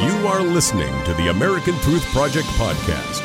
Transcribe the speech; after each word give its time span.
You 0.00 0.26
are 0.28 0.40
listening 0.40 1.04
to 1.04 1.12
the 1.12 1.28
American 1.28 1.74
Truth 1.80 2.06
Project 2.06 2.46
podcast. 2.56 3.20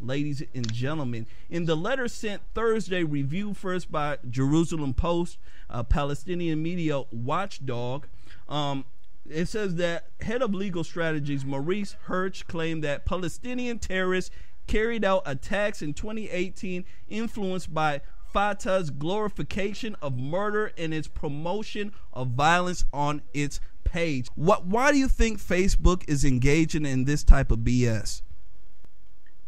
Ladies 0.00 0.42
and 0.52 0.72
gentlemen, 0.72 1.28
in 1.48 1.66
the 1.66 1.76
letter 1.76 2.08
sent 2.08 2.42
Thursday, 2.52 3.04
reviewed 3.04 3.56
first 3.56 3.92
by 3.92 4.18
Jerusalem 4.28 4.94
Post, 4.94 5.38
a 5.70 5.84
Palestinian 5.84 6.60
media 6.60 7.02
watchdog, 7.12 8.08
um, 8.48 8.84
it 9.30 9.46
says 9.46 9.76
that 9.76 10.08
head 10.20 10.42
of 10.42 10.52
legal 10.52 10.82
strategies 10.82 11.44
Maurice 11.44 11.94
Hirsch 12.06 12.42
claimed 12.42 12.82
that 12.82 13.06
Palestinian 13.06 13.78
terrorists 13.78 14.34
carried 14.66 15.04
out 15.04 15.22
attacks 15.24 15.82
in 15.82 15.94
2018 15.94 16.84
influenced 17.08 17.72
by 17.72 18.00
Fatah's 18.32 18.90
glorification 18.90 19.94
of 20.00 20.16
murder 20.16 20.72
and 20.78 20.92
its 20.94 21.06
promotion 21.06 21.92
of 22.12 22.28
violence 22.28 22.84
on 22.92 23.22
its 23.34 23.60
page. 23.92 24.28
What 24.34 24.66
why 24.66 24.90
do 24.90 24.98
you 24.98 25.08
think 25.08 25.38
Facebook 25.38 26.02
is 26.08 26.24
engaging 26.24 26.86
in 26.86 27.04
this 27.04 27.22
type 27.22 27.52
of 27.52 27.60
BS? 27.60 28.22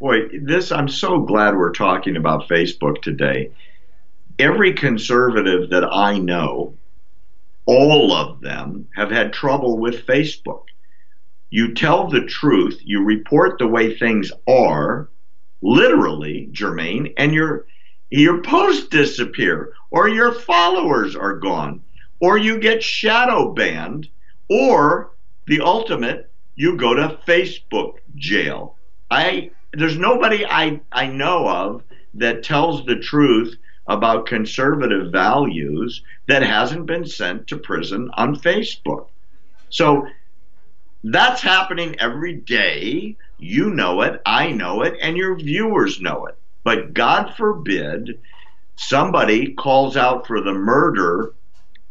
Boy, 0.00 0.28
this 0.42 0.72
I'm 0.72 0.88
so 0.88 1.20
glad 1.20 1.56
we're 1.56 1.72
talking 1.72 2.16
about 2.16 2.48
Facebook 2.48 3.00
today. 3.02 3.52
Every 4.38 4.74
conservative 4.74 5.70
that 5.70 5.84
I 5.84 6.18
know 6.18 6.74
all 7.66 8.12
of 8.12 8.40
them 8.40 8.88
have 8.96 9.10
had 9.10 9.32
trouble 9.32 9.78
with 9.78 10.06
Facebook. 10.06 10.64
You 11.50 11.74
tell 11.74 12.08
the 12.08 12.22
truth, 12.22 12.80
you 12.82 13.04
report 13.04 13.58
the 13.58 13.68
way 13.68 13.96
things 13.96 14.32
are, 14.48 15.08
literally, 15.60 16.48
Jermaine, 16.50 17.12
and 17.16 17.32
your 17.32 17.66
your 18.10 18.42
posts 18.42 18.88
disappear, 18.88 19.72
or 19.90 20.08
your 20.08 20.32
followers 20.32 21.14
are 21.14 21.36
gone, 21.36 21.82
or 22.20 22.36
you 22.36 22.58
get 22.58 22.82
shadow 22.82 23.52
banned, 23.52 24.08
or 24.52 25.12
the 25.46 25.60
ultimate, 25.62 26.30
you 26.56 26.76
go 26.76 26.92
to 26.94 27.18
Facebook 27.26 27.94
jail. 28.16 28.76
I 29.10 29.50
there's 29.72 29.96
nobody 29.96 30.44
I, 30.44 30.80
I 30.92 31.06
know 31.06 31.48
of 31.48 31.82
that 32.14 32.42
tells 32.42 32.84
the 32.84 32.96
truth 32.96 33.56
about 33.86 34.26
conservative 34.26 35.10
values 35.10 36.02
that 36.28 36.42
hasn't 36.42 36.86
been 36.86 37.06
sent 37.06 37.46
to 37.48 37.56
prison 37.56 38.10
on 38.14 38.36
Facebook. 38.36 39.06
So 39.70 40.06
that's 41.02 41.40
happening 41.40 41.98
every 41.98 42.34
day. 42.34 43.16
You 43.38 43.70
know 43.70 44.02
it, 44.02 44.20
I 44.26 44.52
know 44.52 44.82
it, 44.82 44.98
and 45.00 45.16
your 45.16 45.34
viewers 45.36 46.00
know 46.00 46.26
it. 46.26 46.38
But 46.62 46.92
God 46.92 47.34
forbid 47.36 48.20
somebody 48.76 49.54
calls 49.54 49.96
out 49.96 50.26
for 50.26 50.42
the 50.42 50.52
murder 50.52 51.32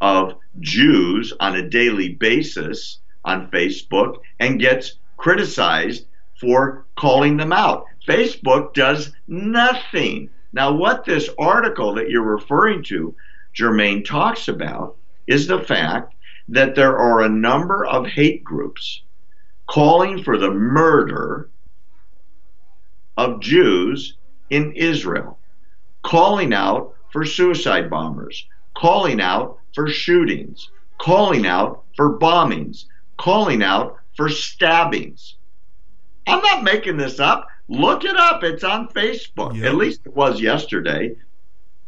of 0.02 0.34
Jews 0.60 1.32
on 1.40 1.56
a 1.56 1.66
daily 1.66 2.10
basis 2.10 2.98
on 3.24 3.50
Facebook 3.50 4.16
and 4.38 4.60
gets 4.60 4.98
criticized 5.16 6.04
for 6.38 6.84
calling 6.96 7.38
them 7.38 7.52
out. 7.52 7.86
Facebook 8.06 8.74
does 8.74 9.12
nothing 9.26 10.28
now, 10.52 10.72
what 10.72 11.04
this 11.04 11.30
article 11.38 11.94
that 11.94 12.10
you're 12.10 12.22
referring 12.22 12.82
to, 12.84 13.14
Jermaine, 13.56 14.04
talks 14.04 14.48
about 14.48 14.96
is 15.26 15.46
the 15.46 15.60
fact 15.60 16.14
that 16.48 16.74
there 16.74 16.98
are 16.98 17.22
a 17.22 17.28
number 17.28 17.86
of 17.86 18.06
hate 18.06 18.44
groups 18.44 19.02
calling 19.66 20.22
for 20.22 20.36
the 20.36 20.50
murder 20.50 21.48
of 23.16 23.40
Jews 23.40 24.16
in 24.50 24.72
Israel, 24.72 25.38
calling 26.02 26.52
out 26.52 26.94
for 27.10 27.24
suicide 27.24 27.88
bombers, 27.88 28.46
calling 28.74 29.20
out 29.20 29.58
for 29.74 29.88
shootings, 29.88 30.70
calling 30.98 31.46
out 31.46 31.84
for 31.96 32.18
bombings, 32.18 32.86
calling 33.16 33.62
out 33.62 33.98
for 34.16 34.28
stabbings. 34.28 35.36
I'm 36.26 36.42
not 36.42 36.62
making 36.62 36.96
this 36.96 37.18
up. 37.18 37.46
Look 37.68 38.04
it 38.04 38.16
up. 38.16 38.44
It's 38.44 38.64
on 38.64 38.88
Facebook. 38.88 39.56
Yep. 39.56 39.64
At 39.64 39.74
least 39.76 40.00
it 40.04 40.14
was 40.14 40.40
yesterday. 40.40 41.16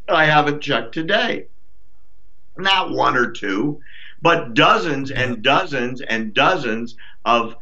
I 0.09 0.25
haven't 0.25 0.63
checked 0.63 0.93
today. 0.93 1.47
Not 2.57 2.91
one 2.91 3.17
or 3.17 3.31
two, 3.31 3.81
but 4.23 4.55
dozens 4.55 5.11
and 5.11 5.43
dozens 5.43 6.01
and 6.01 6.33
dozens 6.35 6.97
of 7.25 7.57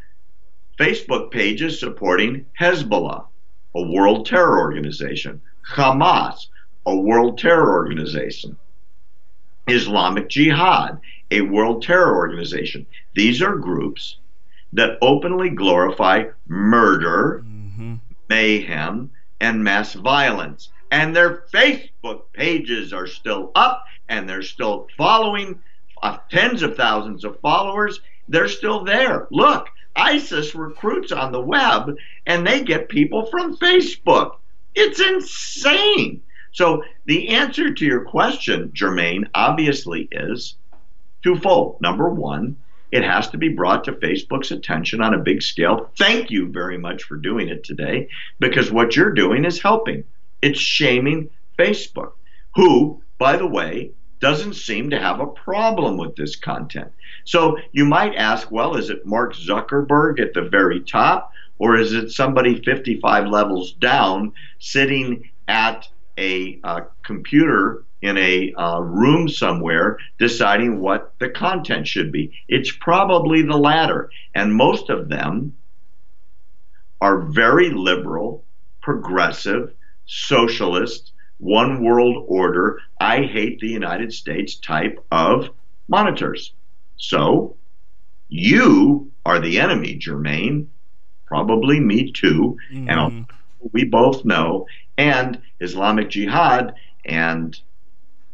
Facebook 0.79 1.31
pages 1.31 1.79
supporting 1.79 2.47
Hezbollah, 2.59 3.27
a 3.75 3.83
world 3.83 4.27
terror 4.27 4.59
organization, 4.59 5.41
Hamas, 5.69 6.47
a 6.87 6.97
world 6.97 7.39
terror 7.39 7.73
organization, 7.73 8.57
Islamic 9.73 10.29
Jihad, 10.29 11.01
a 11.31 11.41
world 11.41 11.83
terror 11.83 12.15
organization. 12.15 12.87
These 13.15 13.41
are 13.43 13.57
groups 13.57 14.19
that 14.73 14.99
openly 15.01 15.51
glorify 15.51 16.25
murder, 16.47 17.43
mm-hmm. 17.45 17.95
mayhem, 18.29 19.11
and 19.41 19.65
mass 19.65 19.95
violence. 19.95 20.69
And 20.91 21.17
their 21.17 21.45
Facebook 21.53 22.23
pages 22.33 22.93
are 22.93 23.07
still 23.07 23.51
up 23.55 23.85
and 24.09 24.29
they're 24.29 24.43
still 24.43 24.89
following 24.99 25.61
uh, 26.03 26.19
tens 26.31 26.63
of 26.63 26.77
thousands 26.77 27.25
of 27.25 27.41
followers. 27.41 28.01
They're 28.29 28.49
still 28.49 28.85
there. 28.85 29.27
Look, 29.31 29.69
ISIS 29.97 30.55
recruits 30.55 31.13
on 31.13 31.33
the 31.33 31.41
web 31.41 31.97
and 32.27 32.47
they 32.47 32.63
get 32.63 32.89
people 32.89 33.27
from 33.27 33.57
Facebook. 33.57 34.37
It's 34.75 35.01
insane. 35.01 36.23
So 36.53 36.85
the 37.07 37.31
answer 37.31 37.73
to 37.73 37.85
your 37.85 38.05
question, 38.05 38.73
Jermaine, 38.75 39.29
obviously 39.35 40.09
is 40.13 40.57
twofold. 41.23 41.81
Number 41.81 42.09
one, 42.09 42.57
it 42.91 43.03
has 43.03 43.31
to 43.31 43.39
be 43.39 43.49
brought 43.49 43.85
to 43.85 43.93
Facebook's 43.93 44.51
attention 44.51 45.01
on 45.01 45.15
a 45.15 45.19
big 45.19 45.43
scale. 45.43 45.91
Thank 45.97 46.31
you 46.31 46.49
very 46.49 46.77
much 46.77 47.05
for 47.05 47.17
doing 47.17 47.49
it 47.49 47.65
today 47.65 48.09
because 48.39 48.71
what 48.71 48.95
you're 48.95 49.15
doing 49.15 49.47
is 49.47 49.63
helping. 49.63 50.05
It's 50.43 50.61
shaming 50.61 51.31
Facebook, 51.59 52.13
who, 52.55 53.03
by 53.19 53.37
the 53.37 53.47
way, 53.47 53.93
doesn't 54.21 54.55
seem 54.55 54.91
to 54.91 55.01
have 55.01 55.21
a 55.21 55.27
problem 55.27 55.97
with 55.97 56.15
this 56.17 56.37
content. 56.37 56.93
So 57.25 57.59
you 57.73 57.85
might 57.85 58.15
ask, 58.15 58.51
well, 58.51 58.77
is 58.77 58.91
it 58.91 59.07
Mark 59.07 59.35
Zuckerberg 59.35 60.21
at 60.21 60.35
the 60.35 60.43
very 60.43 60.81
top, 60.81 61.33
or 61.59 61.77
is 61.77 61.93
it 61.93 62.11
somebody 62.11 62.63
55 62.63 63.27
levels 63.27 63.73
down 63.73 64.33
sitting 64.59 65.31
at 65.49 65.89
a 66.19 66.61
uh, 66.65 66.81
computer 67.05 67.85
in 68.01 68.19
a 68.19 68.53
uh, 68.55 68.81
room 68.81 69.29
somewhere 69.29 69.99
deciding 70.19 70.81
what 70.81 71.15
the 71.19 71.29
content 71.29 71.87
should 71.87 72.11
be. 72.11 72.33
It's 72.49 72.73
probably 72.73 73.43
the 73.43 73.57
latter. 73.57 74.11
And 74.35 74.55
most 74.55 74.91
of 74.91 75.09
them 75.09 75.55
are 77.01 77.21
very 77.21 77.71
liberal, 77.71 78.45
progressive, 78.81 79.73
socialist, 80.07 81.13
one 81.43 81.83
world 81.83 82.25
order, 82.29 82.79
I 83.01 83.23
hate 83.23 83.59
the 83.59 83.69
United 83.69 84.13
States 84.13 84.55
type 84.55 85.05
of 85.11 85.51
monitors. 85.89 86.53
So 86.97 87.57
you 88.29 89.11
are 89.27 89.41
the 89.41 89.59
enemy, 89.59 89.99
Jermaine. 89.99 90.69
Probably 91.27 91.81
me 91.81 92.13
too. 92.13 92.57
Mm-hmm. 92.73 92.89
And 92.89 93.27
we 93.73 93.85
both 93.85 94.25
know. 94.25 94.67
And 94.99 95.41
Islamic 95.61 96.11
Jihad 96.11 96.75
and 97.05 97.59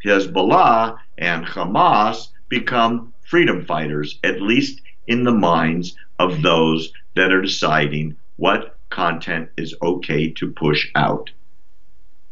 Hezbollah 0.04 0.98
and 1.18 1.44
Hamas 1.44 2.28
become 2.48 3.12
freedom 3.20 3.64
fighters, 3.64 4.18
at 4.24 4.40
least 4.40 4.80
in 5.06 5.24
the 5.24 5.32
minds 5.32 5.96
of 6.18 6.42
those 6.42 6.92
that 7.14 7.32
are 7.32 7.42
deciding 7.42 8.16
what 8.36 8.78
content 8.90 9.50
is 9.56 9.74
okay 9.82 10.30
to 10.30 10.50
push 10.52 10.88
out. 10.94 11.30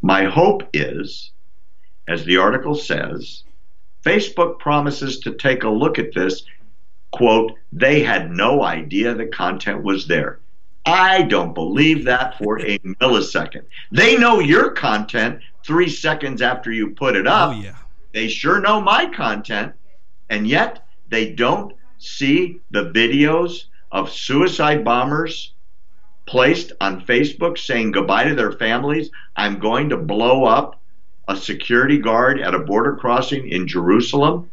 My 0.01 0.25
hope 0.25 0.63
is, 0.73 1.31
as 2.07 2.23
the 2.23 2.37
article 2.37 2.75
says, 2.75 3.43
Facebook 4.03 4.59
promises 4.59 5.19
to 5.19 5.33
take 5.33 5.63
a 5.63 5.69
look 5.69 5.99
at 5.99 6.13
this. 6.13 6.43
Quote, 7.11 7.53
they 7.71 8.01
had 8.03 8.31
no 8.31 8.63
idea 8.63 9.13
the 9.13 9.25
content 9.25 9.83
was 9.83 10.07
there. 10.07 10.39
I 10.87 11.23
don't 11.23 11.53
believe 11.53 12.05
that 12.05 12.37
for 12.37 12.61
a 12.61 12.79
millisecond. 12.79 13.65
They 13.91 14.17
know 14.17 14.39
your 14.39 14.71
content 14.71 15.41
three 15.65 15.89
seconds 15.89 16.41
after 16.41 16.71
you 16.71 16.91
put 16.91 17.15
it 17.15 17.27
up. 17.27 17.49
Oh, 17.55 17.59
yeah. 17.59 17.75
They 18.13 18.29
sure 18.29 18.61
know 18.61 18.79
my 18.79 19.07
content, 19.07 19.73
and 20.29 20.47
yet 20.47 20.87
they 21.09 21.33
don't 21.33 21.73
see 21.97 22.61
the 22.71 22.85
videos 22.85 23.65
of 23.91 24.11
suicide 24.11 24.85
bombers 24.85 25.53
placed 26.25 26.71
on 26.79 27.05
Facebook 27.05 27.57
saying 27.57 27.91
goodbye 27.91 28.25
to 28.25 28.35
their 28.35 28.53
families. 28.53 29.09
I'm 29.35 29.59
going 29.59 29.89
to 29.89 29.97
blow 29.97 30.45
up 30.45 30.81
a 31.27 31.35
security 31.35 31.97
guard 31.97 32.39
at 32.39 32.55
a 32.55 32.59
border 32.59 32.95
crossing 32.95 33.49
in 33.49 33.67
Jerusalem. 33.67 34.49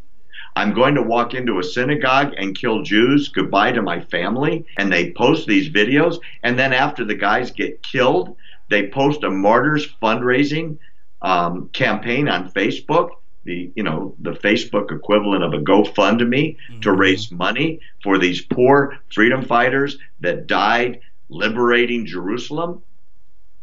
I'm 0.56 0.72
going 0.72 0.94
to 0.94 1.02
walk 1.02 1.34
into 1.34 1.58
a 1.58 1.64
synagogue 1.64 2.34
and 2.36 2.56
kill 2.56 2.82
Jews. 2.82 3.28
Goodbye 3.28 3.72
to 3.72 3.82
my 3.82 4.00
family. 4.00 4.64
And 4.76 4.92
they 4.92 5.12
post 5.12 5.46
these 5.46 5.68
videos. 5.68 6.18
And 6.42 6.58
then 6.58 6.72
after 6.72 7.04
the 7.04 7.16
guys 7.16 7.50
get 7.50 7.82
killed, 7.82 8.36
they 8.68 8.88
post 8.88 9.24
a 9.24 9.30
martyrs 9.30 9.86
fundraising 10.02 10.78
um, 11.22 11.68
campaign 11.72 12.28
on 12.28 12.50
Facebook. 12.50 13.10
the 13.44 13.70
you 13.74 13.82
know 13.82 14.14
the 14.20 14.32
Facebook 14.32 14.90
equivalent 14.90 15.44
of 15.44 15.52
a 15.52 15.58
GoFundMe 15.58 16.56
mm-hmm. 16.56 16.80
to 16.80 16.92
raise 16.92 17.30
money 17.30 17.80
for 18.02 18.18
these 18.18 18.40
poor 18.42 18.98
freedom 19.12 19.44
fighters 19.44 19.98
that 20.20 20.46
died 20.46 21.00
liberating 21.28 22.06
Jerusalem. 22.06 22.82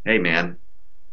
Hey 0.05 0.17
man, 0.17 0.57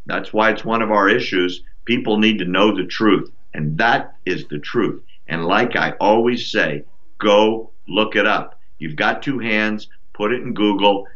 that's 0.07 0.33
why 0.33 0.51
it's 0.51 0.65
one 0.65 0.83
of 0.83 0.91
our 0.91 1.09
issues. 1.09 1.63
People 1.85 2.19
need 2.19 2.39
to 2.39 2.45
know 2.45 2.77
the 2.77 2.87
truth, 2.87 3.31
and 3.55 3.79
that 3.79 4.17
is 4.27 4.47
the 4.49 4.59
truth. 4.59 5.03
And 5.29 5.45
like 5.45 5.77
I 5.77 5.93
always 6.01 6.51
say, 6.51 6.85
go 7.19 7.71
look 7.87 8.17
it 8.17 8.27
up. 8.27 8.59
You've 8.79 8.97
got 8.97 9.23
two 9.23 9.39
hands, 9.39 9.89
put 10.13 10.33
it 10.33 10.43
in 10.43 10.55
Google, 10.55 11.07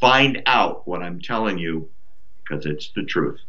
find 0.00 0.42
out 0.46 0.86
what 0.86 1.02
I'm 1.02 1.20
telling 1.20 1.58
you 1.58 1.88
because 2.42 2.66
it's 2.66 2.90
the 2.94 3.04
truth. 3.04 3.40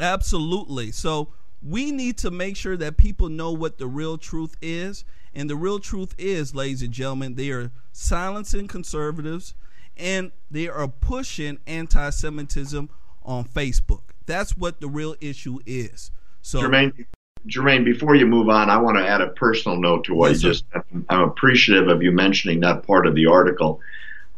Absolutely. 0.00 0.90
So 0.92 1.28
we 1.62 1.90
need 1.90 2.18
to 2.18 2.30
make 2.30 2.56
sure 2.56 2.76
that 2.76 2.96
people 2.96 3.28
know 3.28 3.52
what 3.52 3.78
the 3.78 3.86
real 3.86 4.18
truth 4.18 4.56
is. 4.60 5.04
And 5.34 5.50
the 5.50 5.56
real 5.56 5.80
truth 5.80 6.14
is, 6.16 6.54
ladies 6.54 6.82
and 6.82 6.92
gentlemen, 6.92 7.34
they 7.34 7.50
are 7.50 7.72
silencing 7.92 8.68
conservatives 8.68 9.54
and 9.96 10.32
they 10.50 10.68
are 10.68 10.88
pushing 10.88 11.58
anti 11.66 12.10
Semitism 12.10 12.88
on 13.22 13.44
Facebook. 13.44 14.02
That's 14.26 14.56
what 14.56 14.80
the 14.80 14.88
real 14.88 15.16
issue 15.20 15.58
is. 15.66 16.10
So, 16.42 16.60
Jermaine, 16.60 17.06
Jermaine, 17.46 17.84
before 17.84 18.14
you 18.14 18.26
move 18.26 18.48
on, 18.48 18.70
I 18.70 18.78
want 18.78 18.96
to 18.96 19.06
add 19.06 19.20
a 19.20 19.28
personal 19.28 19.78
note 19.78 20.04
to 20.04 20.14
what 20.14 20.30
yes, 20.30 20.42
you 20.42 20.48
just. 20.50 20.64
I'm 21.08 21.20
appreciative 21.22 21.88
of 21.88 22.02
you 22.02 22.10
mentioning 22.10 22.60
that 22.60 22.86
part 22.86 23.06
of 23.06 23.14
the 23.14 23.26
article. 23.26 23.80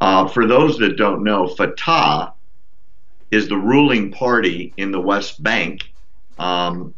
Uh, 0.00 0.29
for 0.29 0.47
those 0.47 0.79
that 0.79 0.97
don't 0.97 1.23
know, 1.23 1.47
Fatah 1.47 2.32
is 3.31 3.49
the 3.49 3.56
ruling 3.56 4.11
party 4.11 4.73
in 4.76 4.91
the 4.91 5.00
West 5.00 5.43
Bank. 5.43 5.82
Um, 6.38 6.94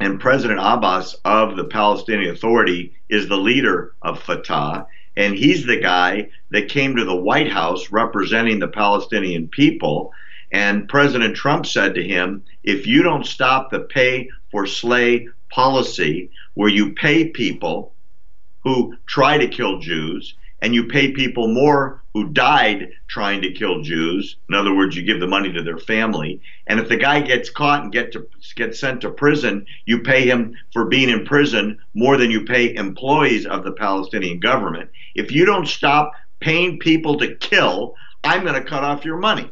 and 0.00 0.18
President 0.18 0.58
Abbas 0.60 1.16
of 1.24 1.56
the 1.56 1.64
Palestinian 1.64 2.30
Authority 2.30 2.94
is 3.08 3.28
the 3.28 3.36
leader 3.36 3.94
of 4.02 4.22
Fatah. 4.22 4.86
And 5.16 5.34
he's 5.34 5.66
the 5.66 5.80
guy 5.80 6.30
that 6.50 6.68
came 6.68 6.96
to 6.96 7.04
the 7.04 7.14
White 7.14 7.50
House 7.50 7.90
representing 7.90 8.58
the 8.58 8.68
Palestinian 8.68 9.48
people. 9.48 10.12
And 10.52 10.88
President 10.88 11.36
Trump 11.36 11.66
said 11.66 11.94
to 11.94 12.02
him, 12.02 12.44
if 12.64 12.86
you 12.86 13.02
don't 13.02 13.26
stop 13.26 13.70
the 13.70 13.80
pay 13.80 14.28
for 14.50 14.66
slay 14.66 15.28
policy, 15.50 16.30
where 16.54 16.68
you 16.68 16.92
pay 16.92 17.28
people 17.28 17.92
who 18.62 18.96
try 19.06 19.38
to 19.38 19.48
kill 19.48 19.78
Jews 19.78 20.34
and 20.62 20.74
you 20.74 20.84
pay 20.86 21.12
people 21.12 21.48
more 21.48 22.02
who 22.12 22.28
died 22.28 22.90
trying 23.08 23.40
to 23.42 23.52
kill 23.52 23.82
Jews. 23.82 24.36
In 24.48 24.54
other 24.54 24.74
words, 24.74 24.96
you 24.96 25.02
give 25.02 25.20
the 25.20 25.26
money 25.26 25.52
to 25.52 25.62
their 25.62 25.78
family. 25.78 26.40
And 26.66 26.80
if 26.80 26.88
the 26.88 26.96
guy 26.96 27.20
gets 27.20 27.50
caught 27.50 27.84
and 27.84 27.92
get 27.92 28.12
to 28.12 28.26
get 28.56 28.74
sent 28.74 29.00
to 29.02 29.10
prison, 29.10 29.66
you 29.86 30.00
pay 30.00 30.28
him 30.28 30.56
for 30.72 30.86
being 30.86 31.08
in 31.08 31.24
prison 31.24 31.78
more 31.94 32.16
than 32.16 32.30
you 32.30 32.44
pay 32.44 32.74
employees 32.74 33.46
of 33.46 33.64
the 33.64 33.72
Palestinian 33.72 34.40
government. 34.40 34.90
If 35.14 35.32
you 35.32 35.44
don't 35.44 35.68
stop 35.68 36.12
paying 36.40 36.78
people 36.78 37.18
to 37.18 37.34
kill, 37.36 37.94
I'm 38.24 38.42
going 38.42 38.60
to 38.60 38.68
cut 38.68 38.84
off 38.84 39.04
your 39.04 39.18
money. 39.18 39.50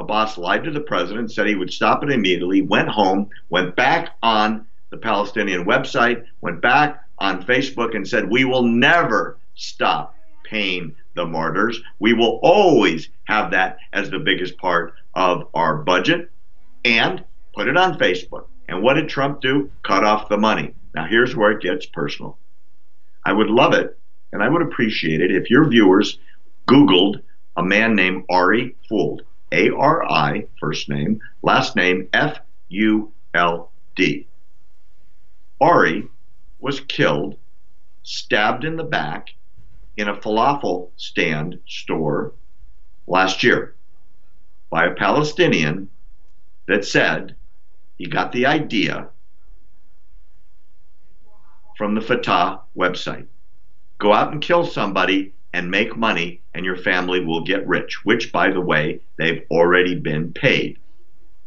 Abbas 0.00 0.38
lied 0.38 0.64
to 0.64 0.70
the 0.70 0.80
president, 0.80 1.30
said 1.30 1.46
he 1.46 1.54
would 1.54 1.72
stop 1.72 2.02
it 2.02 2.10
immediately, 2.10 2.62
went 2.62 2.88
home, 2.88 3.28
went 3.50 3.76
back 3.76 4.10
on 4.22 4.66
the 4.90 4.96
Palestinian 4.96 5.66
website, 5.66 6.24
went 6.40 6.62
back 6.62 7.04
on 7.18 7.44
Facebook 7.44 7.94
and 7.94 8.08
said, 8.08 8.30
We 8.30 8.44
will 8.44 8.62
never 8.62 9.38
stop 9.54 10.16
paying 10.42 10.96
the 11.14 11.26
martyrs. 11.26 11.80
We 11.98 12.14
will 12.14 12.40
always 12.42 13.08
have 13.24 13.50
that 13.50 13.76
as 13.92 14.10
the 14.10 14.18
biggest 14.18 14.56
part 14.58 14.94
of 15.14 15.48
our 15.54 15.76
budget 15.76 16.30
and 16.84 17.22
put 17.54 17.68
it 17.68 17.76
on 17.76 17.98
Facebook. 17.98 18.46
And 18.68 18.82
what 18.82 18.94
did 18.94 19.08
Trump 19.08 19.42
do? 19.42 19.70
Cut 19.82 20.04
off 20.04 20.28
the 20.28 20.38
money. 20.38 20.74
Now, 20.94 21.06
here's 21.06 21.36
where 21.36 21.52
it 21.52 21.62
gets 21.62 21.86
personal. 21.86 22.38
I 23.24 23.32
would 23.32 23.50
love 23.50 23.74
it 23.74 23.98
and 24.32 24.42
I 24.42 24.48
would 24.48 24.62
appreciate 24.62 25.20
it 25.20 25.30
if 25.30 25.50
your 25.50 25.68
viewers 25.68 26.18
Googled 26.66 27.20
a 27.56 27.62
man 27.62 27.94
named 27.94 28.24
Ari 28.30 28.76
Fuld. 28.88 29.20
A 29.52 29.70
R 29.70 30.04
I, 30.04 30.46
first 30.60 30.88
name, 30.88 31.20
last 31.42 31.76
name 31.76 32.08
F 32.12 32.38
U 32.68 33.12
L 33.34 33.70
D. 33.96 34.26
Ari 35.60 36.08
was 36.60 36.80
killed, 36.80 37.36
stabbed 38.02 38.64
in 38.64 38.76
the 38.76 38.84
back, 38.84 39.34
in 39.96 40.08
a 40.08 40.16
falafel 40.16 40.90
stand 40.96 41.58
store 41.66 42.32
last 43.06 43.42
year 43.42 43.74
by 44.70 44.86
a 44.86 44.94
Palestinian 44.94 45.90
that 46.68 46.84
said 46.84 47.34
he 47.98 48.06
got 48.06 48.32
the 48.32 48.46
idea 48.46 49.08
from 51.76 51.94
the 51.94 52.00
Fatah 52.00 52.60
website. 52.76 53.26
Go 53.98 54.12
out 54.12 54.32
and 54.32 54.40
kill 54.40 54.64
somebody 54.64 55.34
and 55.52 55.70
make 55.70 55.96
money, 55.96 56.40
and 56.54 56.64
your 56.64 56.76
family 56.76 57.24
will 57.24 57.44
get 57.44 57.66
rich, 57.66 58.04
which, 58.04 58.32
by 58.32 58.50
the 58.50 58.60
way, 58.60 59.00
they've 59.16 59.44
already 59.50 59.94
been 59.94 60.32
paid 60.32 60.78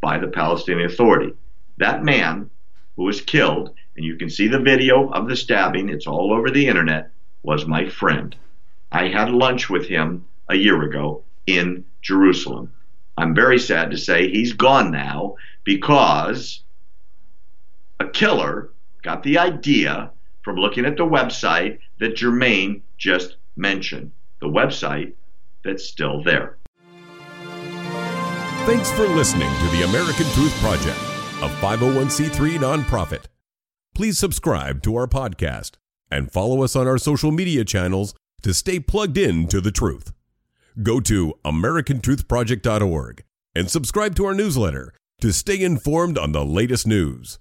by 0.01 0.17
the 0.17 0.27
Palestinian 0.27 0.89
Authority. 0.89 1.33
That 1.77 2.03
man 2.03 2.49
who 2.95 3.03
was 3.03 3.21
killed, 3.21 3.73
and 3.95 4.05
you 4.05 4.17
can 4.17 4.29
see 4.29 4.47
the 4.47 4.59
video 4.59 5.09
of 5.09 5.27
the 5.27 5.35
stabbing, 5.35 5.89
it's 5.89 6.07
all 6.07 6.33
over 6.33 6.51
the 6.51 6.67
internet, 6.67 7.11
was 7.43 7.65
my 7.65 7.89
friend. 7.89 8.35
I 8.91 9.07
had 9.07 9.29
lunch 9.29 9.69
with 9.69 9.87
him 9.87 10.25
a 10.49 10.55
year 10.55 10.81
ago 10.83 11.23
in 11.47 11.85
Jerusalem. 12.01 12.73
I'm 13.17 13.33
very 13.33 13.59
sad 13.59 13.91
to 13.91 13.97
say 13.97 14.29
he's 14.29 14.53
gone 14.53 14.91
now 14.91 15.35
because 15.63 16.63
a 17.99 18.07
killer 18.07 18.69
got 19.01 19.23
the 19.23 19.37
idea 19.37 20.11
from 20.41 20.57
looking 20.57 20.85
at 20.85 20.97
the 20.97 21.05
website 21.05 21.79
that 21.99 22.15
Jermaine 22.15 22.81
just 22.97 23.37
mentioned. 23.55 24.11
The 24.41 24.47
website 24.47 25.13
that's 25.63 25.85
still 25.85 26.23
there. 26.23 26.57
Thanks 28.65 28.91
for 28.91 29.07
listening 29.07 29.49
to 29.49 29.67
the 29.75 29.83
American 29.83 30.25
Truth 30.31 30.53
Project, 30.61 30.97
a 31.41 31.49
501c3 31.61 32.57
nonprofit. 32.57 33.25
Please 33.93 34.17
subscribe 34.17 34.81
to 34.83 34.95
our 34.95 35.07
podcast 35.07 35.73
and 36.09 36.31
follow 36.31 36.63
us 36.63 36.75
on 36.75 36.87
our 36.87 36.97
social 36.97 37.31
media 37.31 37.65
channels 37.65 38.13
to 38.41 38.53
stay 38.53 38.79
plugged 38.79 39.17
in 39.17 39.47
to 39.47 39.61
the 39.61 39.71
truth. 39.71 40.13
Go 40.81 40.99
to 41.01 41.33
americantruthproject.org 41.45 43.23
and 43.55 43.69
subscribe 43.69 44.15
to 44.15 44.25
our 44.25 44.33
newsletter 44.33 44.93
to 45.21 45.31
stay 45.31 45.61
informed 45.61 46.17
on 46.17 46.31
the 46.31 46.43
latest 46.45 46.87
news. 46.87 47.39